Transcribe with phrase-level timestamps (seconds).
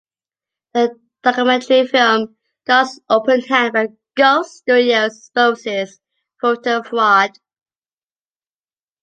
[0.73, 5.99] The documentary film "God's Open Hand" by Ghost Studios exposes
[6.41, 7.37] voter fraud.